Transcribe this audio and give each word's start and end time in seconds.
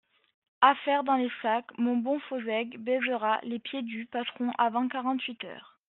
Affaire 0.61 1.03
dans 1.03 1.17
le 1.17 1.29
sac, 1.43 1.63
mon 1.77 1.95
bon 1.95 2.19
Fonsègue 2.21 2.79
baisera 2.79 3.39
les 3.43 3.59
pieds 3.59 3.83
du 3.83 4.07
patron 4.07 4.51
avant 4.57 4.87
quarante-huit 4.87 5.43
heures. 5.43 5.77